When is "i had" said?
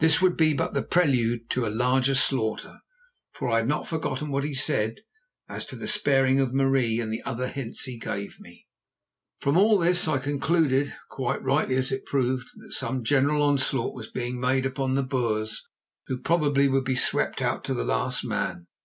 3.48-3.68